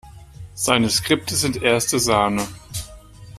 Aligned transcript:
Seine 0.55 0.89
Skripte 0.89 1.35
sind 1.35 1.61
erste 1.61 1.99
Sahne. 1.99 2.47